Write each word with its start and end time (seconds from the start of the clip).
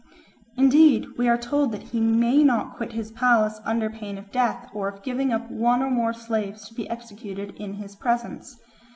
Indeed 0.57 1.05
we 1.19 1.29
are 1.29 1.37
told 1.37 1.71
that 1.73 1.83
he 1.93 1.99
may 1.99 2.43
not 2.43 2.73
quit 2.75 2.93
his 2.93 3.11
palace 3.11 3.59
under 3.65 3.87
pain 3.87 4.17
of 4.17 4.31
death 4.31 4.67
or 4.73 4.87
of 4.87 5.03
giving 5.03 5.31
up 5.31 5.51
one 5.51 5.83
or 5.83 5.91
more 5.91 6.11
slaves 6.11 6.67
to 6.69 6.73
be 6.73 6.89
executed 6.89 7.51
in 7.57 7.75
his 7.75 7.95
presence. 7.95 8.59